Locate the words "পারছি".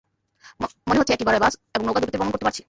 2.45-2.59